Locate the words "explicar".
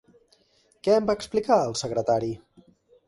1.19-1.59